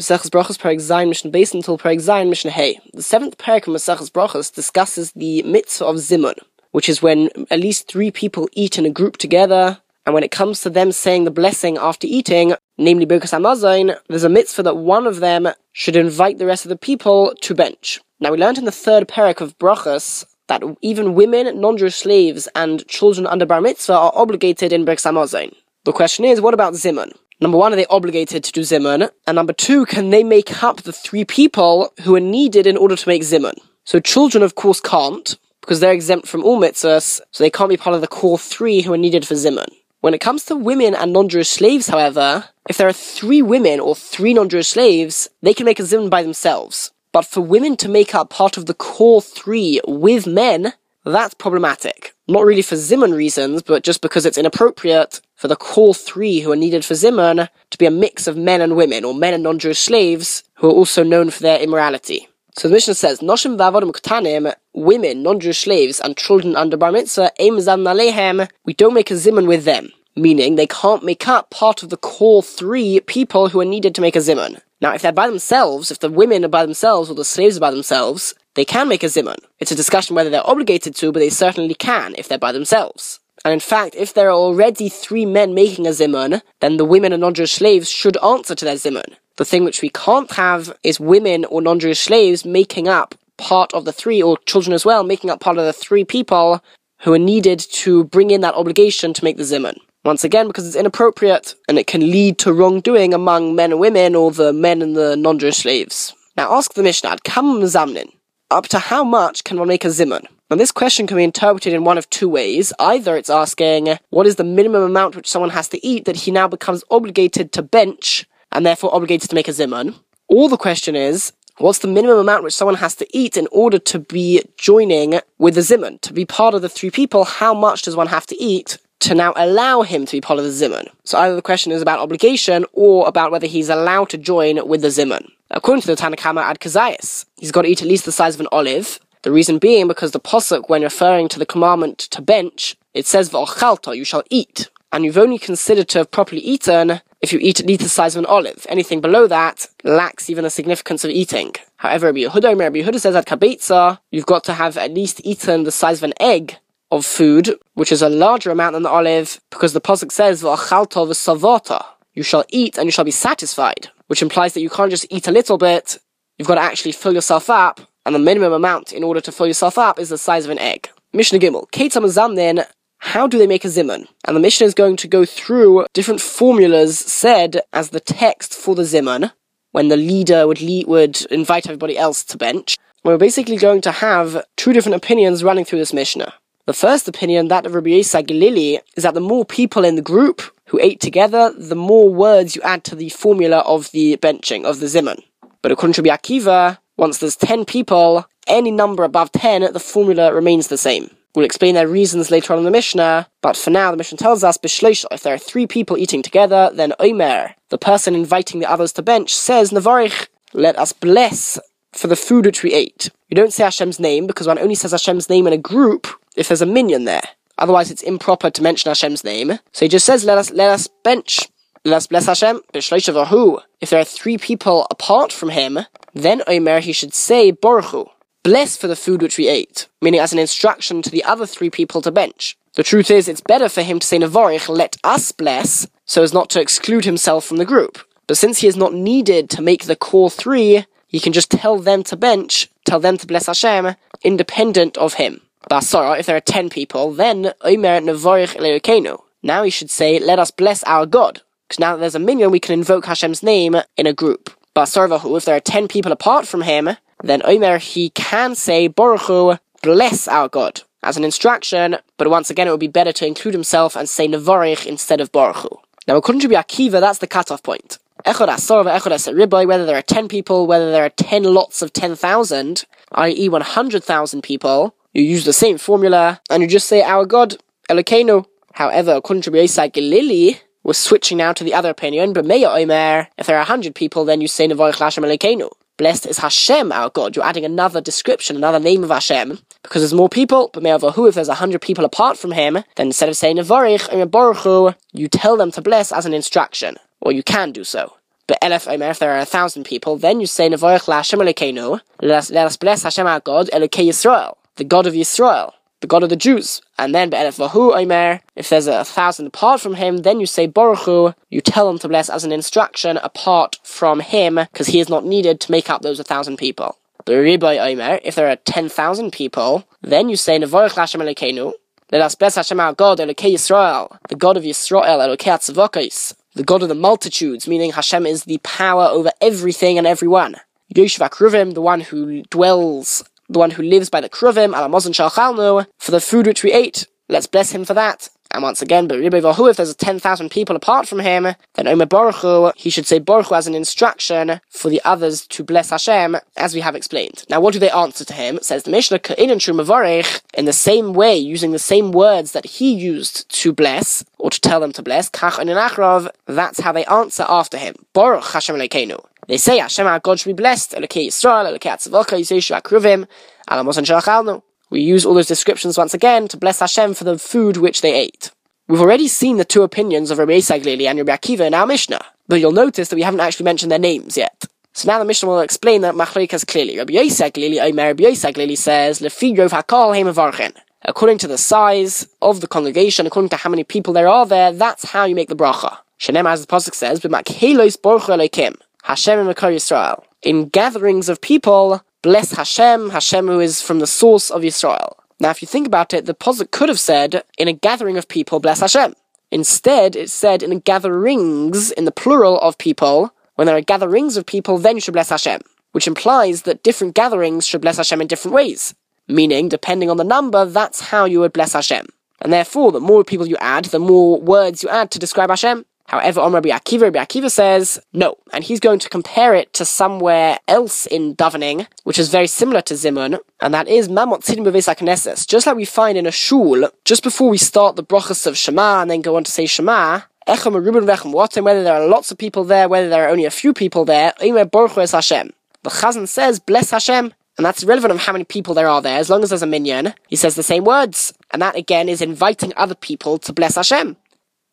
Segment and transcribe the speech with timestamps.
[0.00, 2.80] Maseches Brachos Perek Zayin Mishnah Beis until Perek Zayin Mishnah Hey.
[2.94, 6.32] The seventh parak of Maseches Brachos discusses the mitzvah of Zimun,
[6.70, 10.30] which is when at least three people eat in a group together, and when it
[10.30, 14.78] comes to them saying the blessing after eating, namely Birkas Hamazon, there's a mitzvah that
[14.78, 18.00] one of them should invite the rest of the people to bench.
[18.18, 22.88] Now we learned in the third parak of Brachos that even women, non-Jewish slaves, and
[22.88, 25.54] children under bar mitzvah are obligated in Birkas Hamazon.
[25.84, 27.12] The question is, what about Zimun?
[27.42, 29.10] Number one, are they obligated to do Zimun?
[29.26, 32.94] And number two, can they make up the three people who are needed in order
[32.94, 33.58] to make Zimun?
[33.82, 37.76] So children, of course, can't, because they're exempt from all mitzvahs, so they can't be
[37.76, 39.66] part of the core three who are needed for Zimun.
[40.02, 43.96] When it comes to women and non-Jewish slaves, however, if there are three women or
[43.96, 46.92] three non-Jewish slaves, they can make a Zimun by themselves.
[47.10, 52.11] But for women to make up part of the core three with men, that's problematic.
[52.28, 56.52] Not really for Zimun reasons, but just because it's inappropriate for the core three who
[56.52, 59.42] are needed for Zimun to be a mix of men and women, or men and
[59.42, 62.28] non-Jewish slaves, who are also known for their immorality.
[62.56, 67.32] So the Mishnah says, Noshim v'avodim ktanim, women, non-Jewish slaves, and children under bar mitzvah,
[67.40, 69.90] aim nalehem, we don't make a Zimun with them.
[70.14, 74.00] Meaning, they can't make up part of the core three people who are needed to
[74.02, 74.60] make a Zimun.
[74.80, 77.60] Now, if they're by themselves, if the women are by themselves, or the slaves are
[77.60, 79.36] by themselves, they can make a zimun.
[79.58, 83.20] It's a discussion whether they're obligated to, but they certainly can if they're by themselves.
[83.44, 87.12] And in fact, if there are already three men making a zimun, then the women
[87.12, 89.16] and non-Jewish slaves should answer to their zimun.
[89.36, 93.84] The thing which we can't have is women or non-Jewish slaves making up part of
[93.84, 96.62] the three, or children as well, making up part of the three people
[97.00, 99.76] who are needed to bring in that obligation to make the zimun.
[100.04, 104.14] Once again, because it's inappropriate and it can lead to wrongdoing among men and women
[104.14, 106.12] or the men and the non-Jewish slaves.
[106.36, 108.12] Now ask the Mishnah, Kam Zamnin,
[108.52, 110.26] up to how much can one make a zimun?
[110.50, 112.72] Now, this question can be interpreted in one of two ways.
[112.78, 116.30] Either it's asking, what is the minimum amount which someone has to eat that he
[116.30, 119.94] now becomes obligated to bench and therefore obligated to make a zimun?
[120.28, 123.78] Or the question is, what's the minimum amount which someone has to eat in order
[123.78, 125.98] to be joining with the zimun?
[126.02, 129.14] To be part of the three people, how much does one have to eat to
[129.14, 130.88] now allow him to be part of the zimun?
[131.04, 134.82] So either the question is about obligation or about whether he's allowed to join with
[134.82, 135.28] the zimun.
[135.50, 138.34] According to the Tanna Kamma ad Kazayas, he's got to eat at least the size
[138.34, 138.98] of an olive.
[139.22, 143.30] The reason being because the posuk, when referring to the commandment to bench, it says
[143.30, 147.60] v'ochalta, you shall eat, and you've only considered to have properly eaten if you eat
[147.60, 148.66] at least the size of an olive.
[148.68, 151.54] Anything below that lacks even the significance of eating.
[151.76, 155.64] However, Rabbi Yehuda, Rabbi Yehuda says at kabetza, you've got to have at least eaten
[155.64, 156.56] the size of an egg
[156.92, 161.04] of food, which is a larger amount than the olive, because the posuk says v'ochalta
[161.08, 165.06] v'savata, you shall eat and you shall be satisfied which implies that you can't just
[165.08, 165.96] eat a little bit,
[166.36, 169.46] you've got to actually fill yourself up, and the minimum amount in order to fill
[169.46, 170.90] yourself up is the size of an egg.
[171.14, 172.66] Mishnah Gimel, Ketam Zamnin,
[172.98, 174.06] how do they make a zimun?
[174.26, 178.74] And the Mishnah is going to go through different formulas said as the text for
[178.74, 179.32] the zimun,
[179.70, 182.76] when the leader would lead, would invite everybody else to bench.
[183.04, 186.34] We're basically going to have two different opinions running through this Mishnah.
[186.64, 190.02] The first opinion, that of Rabbi Yisrael Gilili, is that the more people in the
[190.02, 194.64] group who ate together, the more words you add to the formula of the benching,
[194.64, 195.20] of the zimun.
[195.60, 200.32] But according to Rabbi Akiva, once there's 10 people, any number above 10, the formula
[200.32, 201.10] remains the same.
[201.34, 204.44] We'll explain their reasons later on in the Mishnah, but for now, the Mishnah tells
[204.44, 208.92] us, if there are three people eating together, then Omer, the person inviting the others
[208.92, 211.58] to bench, says, Navarich, let us bless
[211.90, 213.10] for the food which we ate.
[213.30, 216.06] You don't say Hashem's name, because one only says Hashem's name in a group
[216.36, 217.28] if there's a minyan there.
[217.58, 219.58] Otherwise, it's improper to mention Hashem's name.
[219.72, 221.48] So he just says, "Let us let us bench,
[221.84, 225.80] let us bless Hashem." If there are three people apart from him,
[226.14, 228.08] then Omer he should say Baruchu,
[228.42, 231.70] bless for the food which we ate, meaning as an instruction to the other three
[231.70, 232.56] people to bench.
[232.74, 236.32] The truth is, it's better for him to say Navarich, let us bless, so as
[236.32, 237.98] not to exclude himself from the group.
[238.26, 241.78] But since he is not needed to make the core three, he can just tell
[241.78, 245.42] them to bench, tell them to bless Hashem, independent of him.
[245.70, 249.20] Basara, if there are ten people, then Omer Nevorich Elokeinu.
[249.42, 251.42] Now he should say, let us bless our God.
[251.68, 254.50] Because now that there's a minyan, we can invoke Hashem's name in a group.
[254.76, 256.90] Basarvahu, if there are ten people apart from him,
[257.22, 262.68] then Omer, he can say, Baruchu, bless our God, as an instruction, but once again,
[262.68, 265.78] it would be better to include himself and say Nevorich instead of Baruchu.
[266.06, 267.98] Now, according to Akiva, that's the cutoff point.
[268.24, 271.92] Echod Asor Echod Riboy, whether there are 10 people, whether there are 10 lots of
[271.92, 273.48] 10,000, i.e.
[273.48, 277.56] 100,000 people, you use the same formula, and you just say, Our God,
[277.88, 278.46] Elokeinu.
[278.74, 283.46] However, according to Galili, we're switching now to the other opinion, but Meya Omer, if
[283.46, 285.70] there are a hundred people, then you say Nevoich Lashem Elokeinu.
[285.98, 287.36] Blessed is Hashem, our God.
[287.36, 291.34] You're adding another description, another name of Hashem, because there's more people, but Me'avahu, if
[291.34, 295.56] there's a hundred people apart from him, then instead of saying Nevorich, Baruchu, you tell
[295.58, 298.14] them to bless as an instruction, or you can do so.
[298.46, 301.38] But Elef Omer, if there are a thousand people, then you say Nevoich La Hashem
[301.38, 306.22] Elokeinu, let us bless Hashem our God, Elokei Yisrael, the God of Israel, the God
[306.22, 306.82] of the Jews.
[306.98, 310.66] And then Be'elef Vahu Omer, if there's a thousand apart from him, then you say
[310.66, 315.00] Baruch Hu, you tell them to bless as an instruction apart from him, because he
[315.00, 316.98] is not needed to make up those a thousand people.
[317.24, 321.20] But Riboy Omer, if there are ten thousand people, then you say Nevoich La Hashem
[321.20, 321.72] Elokeinu,
[322.10, 326.64] let us bless Hashem our God, Elokei Yisrael, the God of Yisrael, Elokei Atzavokais, the
[326.64, 330.56] God of the multitudes, meaning Hashem is the power over everything and everyone.
[330.94, 335.86] Yoshev Kruvim, the one who dwells, the one who lives by the Kruvim, Alamozan Shalchalnu,
[335.98, 337.06] for the food which we ate.
[337.28, 338.28] Let's bless him for that.
[338.54, 342.34] And once again, but Vahu, if there's 10,000 people apart from him, then Omer Baruch
[342.36, 346.36] Hu, he should say Baruch Hu as an instruction for the others to bless Hashem,
[346.58, 347.44] as we have explained.
[347.48, 348.56] Now, what do they answer to him?
[348.56, 353.48] It says the Mishnah, in the same way, using the same words that he used
[353.62, 357.94] to bless, or to tell them to bless, Kach that's how they answer after him.
[358.12, 359.24] Baruch Hashem Lekeinu.
[359.48, 363.26] They say Hashem our God should be blessed, Elokei Yisrael, Elokei Atzavaka, Yiseshu Akruvim,
[363.68, 364.62] Alamos and.
[364.90, 368.14] We use all those descriptions once again to bless Hashem for the food which they
[368.14, 368.50] ate.
[368.88, 372.20] We've already seen the two opinions of Rabbi Yisaglili and Rabbi Akiva in our Mishnah,
[372.46, 374.64] but you'll notice that we haven't actually mentioned their names yet.
[374.92, 376.98] So now the Mishnah will explain that Machloikas clearly.
[376.98, 380.76] Rabbi Yisaglili, Omer Rabbi Yisaglili says, Lefi Rov Hakol Heimavarchen.
[381.04, 384.72] According to the size of the congregation, according to how many people there are there,
[384.72, 385.96] that's how you make the bracha.
[386.20, 390.24] Shenem, as the Pasuk says, B'makhelos Baruch Elokim, Hashem and Yisrael.
[390.42, 395.14] In gatherings of people, bless Hashem, Hashem who is from the source of Yisrael.
[395.40, 398.28] Now, if you think about it, the Posuk could have said, in a gathering of
[398.28, 399.14] people, bless Hashem.
[399.50, 404.46] Instead, it said in gatherings, in the plural of people, when there are gatherings of
[404.46, 405.60] people, then you should bless Hashem.
[405.90, 408.94] Which implies that different gatherings should bless Hashem in different ways.
[409.28, 412.06] Meaning, depending on the number, that's how you would bless Hashem.
[412.40, 415.84] And therefore, the more people you add, the more words you add to describe Hashem,
[416.12, 419.86] However, on Rabbi Akiva, Rabbi Akiva says no, and he's going to compare it to
[419.86, 424.62] somewhere else in davening, which is very similar to Zimun, and that is Mamot Tzidim
[424.62, 428.58] Beves Just like we find in a shul, just before we start the brachas of
[428.58, 432.06] Shema and then go on to say Shema, Echem Ruben Vechem Watem, whether there are
[432.06, 435.50] lots of people there, whether there are only a few people there, Baruch Hashem.
[435.82, 439.18] The Chazan says, bless Hashem, and that's irrelevant of how many people there are there,
[439.18, 441.32] as long as there's a minyan, he says the same words.
[441.52, 444.16] And that again is inviting other people to bless Hashem.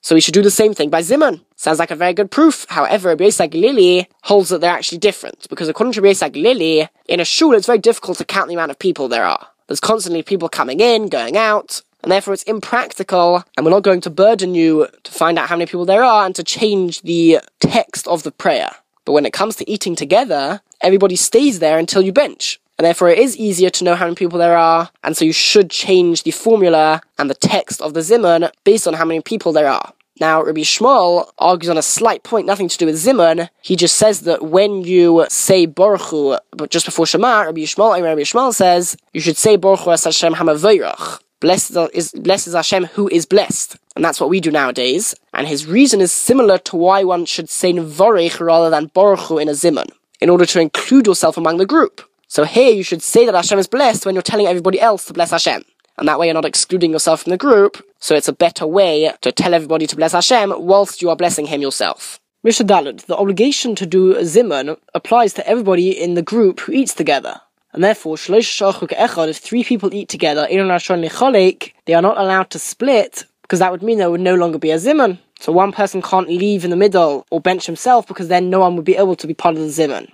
[0.02, 1.42] So we should do the same thing by Zimun.
[1.56, 2.66] Sounds like a very good proof.
[2.70, 7.26] However, Rabbi Lili holds that they're actually different, because according to Rabbi Lili, in a
[7.26, 9.48] shul it's very difficult to count the amount of people there are.
[9.68, 14.02] There's constantly people coming in, going out, and therefore it's impractical, and we're not going
[14.02, 17.40] to burden you to find out how many people there are and to change the
[17.60, 18.72] text of the prayer.
[19.06, 22.59] But when it comes to eating together, everybody stays there until you bench.
[22.80, 25.34] And therefore it is easier to know how many people there are, and so you
[25.34, 29.52] should change the formula and the text of the Zimun based on how many people
[29.52, 29.92] there are.
[30.22, 33.50] Now, Rabbi Yishmael argues on a slight point, nothing to do with Zimun.
[33.62, 38.22] He just says that when you say Baruch but just before Shema, Rabbi Yishmael, Rabbi
[38.22, 41.20] Yishmael says, you should say Baruch as Hashem Hamavoyrach.
[41.42, 43.78] Blessed is, blessed is Hashem who is blessed.
[43.98, 45.16] And that's what we do nowadays.
[45.34, 49.50] And his reason is similar to why one should say Nvorich rather than Baruch in
[49.50, 49.90] a Zimun,
[50.22, 52.09] in order to include yourself among the group.
[52.30, 55.14] So here you should say that Hashem is blessed when you're telling everybody else to
[55.14, 55.66] bless Hashem
[56.00, 59.12] and that way you're not excluding yourself from the group, so it's a better way
[59.22, 62.20] to tell everybody to bless Hashem whilst you are blessing Him yourself.
[62.42, 66.94] Mishnah Dalet, the obligation to do zimun applies to everybody in the group who eats
[66.94, 67.42] together.
[67.74, 73.72] And therefore, if three people eat together, they are not allowed to split, because that
[73.72, 75.18] would mean there would no longer be a zimun.
[75.40, 78.76] So one person can't leave in the middle or bench himself because then no one
[78.76, 80.08] would be able to be part of the zimun.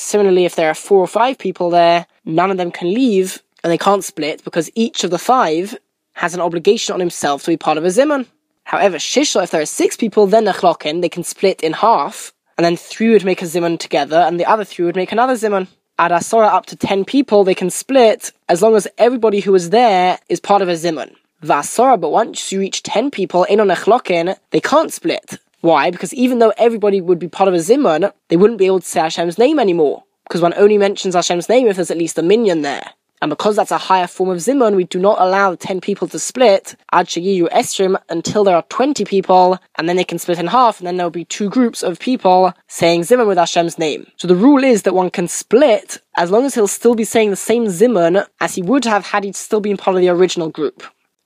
[0.00, 3.70] Similarly, if there are four or five people there, none of them can leave and
[3.70, 5.76] they can't split because each of the five
[6.14, 8.26] has an obligation on himself to be part of a zimun.
[8.64, 12.64] However, shisha, if there are six people, then nechlokin, they can split in half, and
[12.64, 15.68] then three would make a zimun together, and the other three would make another zimun.
[15.98, 19.70] At Asora, up to ten people, they can split as long as everybody who is
[19.70, 21.14] there is part of a zimun.
[21.42, 25.38] Vasora, but once you reach ten people, in on nechlokin, they can't split.
[25.60, 25.90] Why?
[25.90, 28.86] Because even though everybody would be part of a zimun, they wouldn't be able to
[28.86, 30.04] say Hashem's name anymore.
[30.28, 32.90] Because one only mentions Hashem's name if there's at least a minyan there.
[33.20, 36.18] And because that's a higher form of Zimun, we do not allow 10 people to
[36.18, 40.48] split Ad Shayiyu Estrim until there are 20 people, and then they can split in
[40.48, 44.08] half, and then there'll be two groups of people saying Zimun with Hashem's name.
[44.16, 47.30] So the rule is that one can split as long as he'll still be saying
[47.30, 50.48] the same Zimun as he would have had he still been part of the original
[50.48, 50.82] group.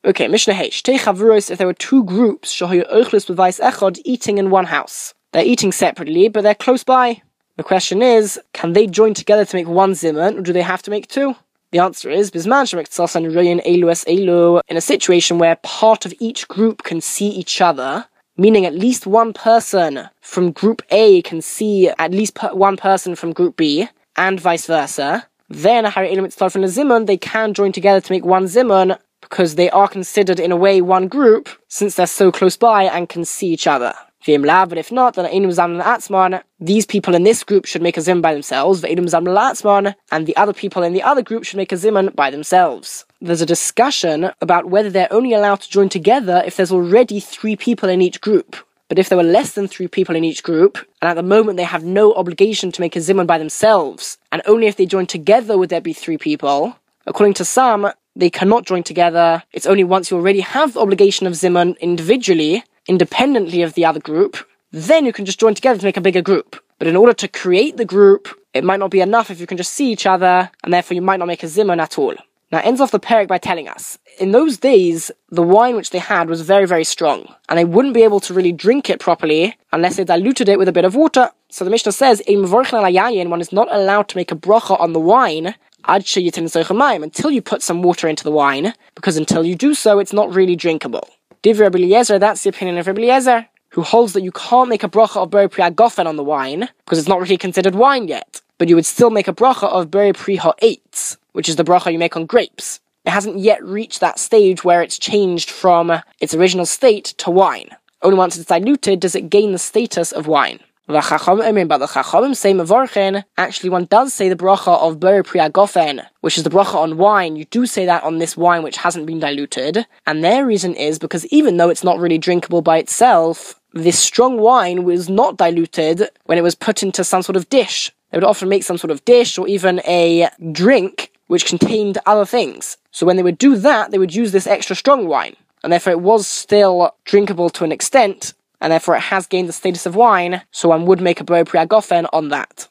[0.06, 0.84] Okay, Mishnah H.
[0.84, 5.12] Chavuros, if there were two groups, Shahoyu Ochlis with Vice Echod, eating in one house.
[5.32, 7.22] They're eating separately, but they're close by.
[7.56, 10.80] The question is, can they join together to make one Zimun, or do they have
[10.82, 11.34] to make two?
[11.72, 16.46] The answer is bisman shemektsas royin elus elu, in a situation where part of each
[16.46, 21.88] group can see each other, meaning at least one person from group A can see
[21.88, 26.62] at least one person from group B, and vice versa, then Hari Elo Mektsasan from
[26.62, 28.98] the zimun, they can join together to make one zimun
[29.28, 33.09] because they are considered in a way one group since they're so close by and
[33.09, 33.95] can see each other.
[34.26, 38.83] But if not, then these people in this group should make a zimun by themselves,
[38.83, 43.04] and the other people in the other group should make a zimun by themselves.
[43.21, 47.54] There's a discussion about whether they're only allowed to join together if there's already three
[47.54, 48.56] people in each group.
[48.88, 51.56] But if there were less than three people in each group, and at the moment
[51.56, 55.06] they have no obligation to make a zimun by themselves, and only if they join
[55.06, 59.42] together would there be three people, according to some, they cannot join together.
[59.52, 64.00] It's only once you already have the obligation of zimun individually independently of the other
[64.00, 64.37] group,
[64.73, 66.62] then you can just join together to make a bigger group.
[66.78, 69.56] But in order to create the group, it might not be enough if you can
[69.56, 72.14] just see each other, and therefore you might not make a zimun at all.
[72.52, 75.99] Now, ends off the parak by telling us, in those days, the wine which they
[75.99, 79.56] had was very, very strong, and they wouldn't be able to really drink it properly
[79.73, 81.30] unless they diluted it with a bit of water.
[81.49, 85.00] So the Mishnah says, in one is not allowed to make a bracha on the
[85.00, 90.12] wine until you put some water into the wine, because until you do so, it's
[90.12, 91.09] not really drinkable.
[91.42, 94.83] Div Rabbi Eliezer, that's the opinion of Rabbi Eliezer, who holds that you can't make
[94.83, 98.09] a bracha of beri pri agofen on the wine, because it's not really considered wine
[98.09, 98.40] yet.
[98.59, 101.92] But you would still make a bracha of beri pri ha'etz, which is the bracha
[101.92, 102.80] you make on grapes.
[103.04, 107.68] It hasn't yet reached that stage where it's changed from its original state to wine.
[108.02, 110.59] Only once it's diluted does it gain the status of wine.
[110.88, 115.25] The Chacham but the Chachamim say Mavorchen, actually one does say the bracha of Ber
[115.25, 117.35] Priagofen, which is the bracha on wine.
[117.35, 119.85] You do say that on this wine which hasn't been diluted.
[120.07, 124.38] And their reason is because even though it's not really drinkable by itself, this strong
[124.38, 127.90] wine was not diluted when it was put into some sort of dish.
[128.12, 132.25] They would often make some sort of dish or even a drink which contained other
[132.25, 132.76] things.
[132.93, 135.35] So when they would do that, they would use this extra strong wine.
[135.64, 138.35] And therefore it was still drinkable to an extent,
[138.66, 141.44] and therefore it has gained the status of wine, so one would make a Bo
[141.44, 142.68] Priagofen on that.